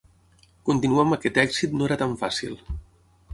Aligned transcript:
Continuar 0.69 1.03
amb 1.07 1.17
aquest 1.17 1.37
èxit 1.43 1.77
no 1.77 1.87
era 1.91 1.99
tan 2.05 2.17
fàcil. 2.23 2.57